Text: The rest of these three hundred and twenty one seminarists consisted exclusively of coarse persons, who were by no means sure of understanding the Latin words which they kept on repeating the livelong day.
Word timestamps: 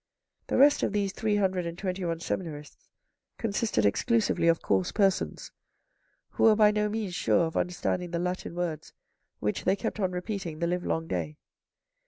The 0.47 0.57
rest 0.57 0.81
of 0.81 0.93
these 0.93 1.13
three 1.13 1.35
hundred 1.35 1.67
and 1.67 1.77
twenty 1.77 2.03
one 2.03 2.19
seminarists 2.21 2.89
consisted 3.37 3.85
exclusively 3.85 4.47
of 4.47 4.59
coarse 4.63 4.91
persons, 4.91 5.51
who 6.29 6.45
were 6.45 6.55
by 6.55 6.71
no 6.71 6.89
means 6.89 7.13
sure 7.13 7.45
of 7.45 7.55
understanding 7.55 8.09
the 8.09 8.17
Latin 8.17 8.55
words 8.55 8.93
which 9.37 9.63
they 9.63 9.75
kept 9.75 9.99
on 9.99 10.09
repeating 10.11 10.57
the 10.57 10.65
livelong 10.65 11.05
day. 11.05 11.37